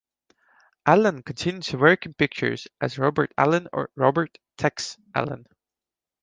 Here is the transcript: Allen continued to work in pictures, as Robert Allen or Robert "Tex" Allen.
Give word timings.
Allen 0.87 1.21
continued 1.21 1.61
to 1.61 1.77
work 1.77 2.07
in 2.07 2.15
pictures, 2.15 2.67
as 2.81 2.97
Robert 2.97 3.31
Allen 3.37 3.67
or 3.71 3.91
Robert 3.95 4.35
"Tex" 4.57 4.97
Allen. 5.13 5.45